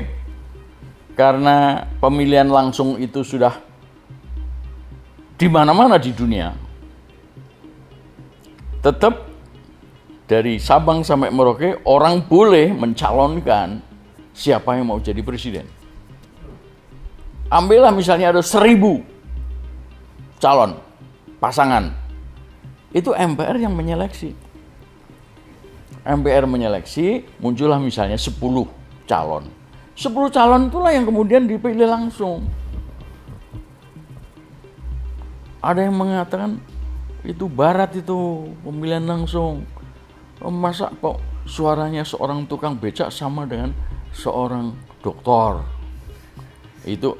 karena 1.17 1.89
pemilihan 1.97 2.45
langsung 2.45 3.01
itu 3.01 3.25
sudah 3.25 3.57
di 5.35 5.49
mana-mana 5.49 5.97
di 5.97 6.13
dunia, 6.13 6.53
tetap 8.81 9.29
dari 10.25 10.57
Sabang 10.57 11.05
sampai 11.05 11.29
Merauke 11.29 11.85
orang 11.85 12.25
boleh 12.25 12.73
mencalonkan 12.73 13.79
siapa 14.33 14.75
yang 14.75 14.89
mau 14.89 14.97
jadi 14.97 15.21
presiden. 15.21 15.69
Ambillah 17.51 17.91
misalnya 17.91 18.31
ada 18.31 18.41
seribu 18.41 19.03
calon 20.41 20.79
pasangan. 21.37 21.93
Itu 22.91 23.13
MPR 23.15 23.59
yang 23.59 23.75
menyeleksi. 23.75 24.33
MPR 26.01 26.49
menyeleksi, 26.49 27.27
muncullah 27.37 27.77
misalnya 27.77 28.17
10 28.17 28.39
calon. 29.05 29.45
10 29.93 30.33
calon 30.33 30.61
itulah 30.71 30.91
yang 30.95 31.05
kemudian 31.05 31.45
dipilih 31.45 31.85
langsung. 31.85 32.49
Ada 35.61 35.85
yang 35.85 35.93
mengatakan 35.93 36.57
itu 37.21 37.45
barat 37.45 37.93
itu 37.93 38.49
pemilihan 38.65 39.05
langsung. 39.05 39.65
Masa 40.41 40.89
kok 40.89 41.21
suaranya 41.45 42.01
seorang 42.01 42.49
tukang 42.49 42.73
becak 42.73 43.13
sama 43.13 43.45
dengan 43.45 43.77
seorang 44.09 44.73
dokter? 45.05 45.61
Itu 46.81 47.13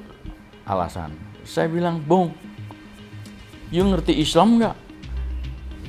alasan. 0.65 1.13
Saya 1.45 1.69
bilang, 1.69 2.01
Bung, 2.01 2.33
you 3.69 3.85
ngerti 3.85 4.17
Islam 4.17 4.57
nggak? 4.57 4.77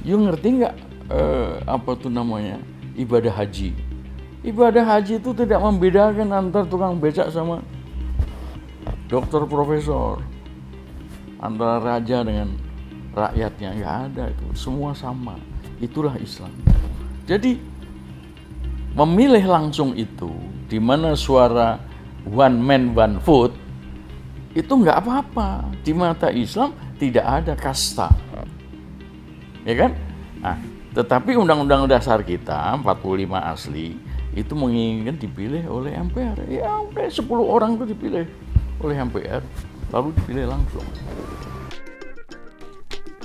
You 0.04 0.20
ngerti 0.20 0.48
nggak 0.60 0.74
eh, 1.08 1.52
apa 1.64 1.90
tuh 1.96 2.12
namanya 2.12 2.60
ibadah 3.00 3.32
haji? 3.32 3.72
Ibadah 4.44 4.84
haji 4.84 5.22
itu 5.22 5.30
tidak 5.32 5.62
membedakan 5.62 6.34
antar 6.36 6.68
tukang 6.68 7.00
becak 7.00 7.32
sama 7.32 7.64
dokter 9.12 9.44
profesor, 9.44 10.24
antara 11.36 11.76
raja 11.80 12.24
dengan 12.24 12.56
rakyatnya 13.12 13.68
nggak 13.78 13.96
ada 14.10 14.24
itu, 14.32 14.46
semua 14.56 14.96
sama. 14.96 15.36
Itulah 15.78 16.16
Islam. 16.18 16.52
Jadi 17.28 17.60
memilih 18.92 19.44
langsung 19.46 19.94
itu, 19.96 20.32
di 20.66 20.82
mana 20.82 21.16
suara 21.16 21.80
one 22.26 22.58
man 22.58 22.92
one 22.92 23.16
vote 23.22 23.56
itu 24.52 24.72
nggak 24.72 24.98
apa-apa. 25.04 25.68
Di 25.80 25.92
mata 25.96 26.28
Islam 26.28 26.72
tidak 26.96 27.24
ada 27.24 27.52
kasta. 27.56 28.12
Ya 29.62 29.74
kan? 29.78 29.92
Nah 30.42 30.72
tetapi 30.92 31.40
undang-undang 31.40 31.88
dasar 31.88 32.20
kita 32.20 32.76
45 32.84 33.32
asli 33.32 33.96
itu 34.36 34.52
menginginkan 34.52 35.16
dipilih 35.16 35.64
oleh 35.72 35.96
MPR 35.96 36.36
ya 36.52 36.68
udah 36.68 37.08
10 37.08 37.24
orang 37.40 37.80
itu 37.80 37.84
dipilih 37.96 38.28
oleh 38.84 38.96
MPR 39.00 39.40
lalu 39.88 40.12
dipilih 40.20 40.52
langsung 40.52 40.84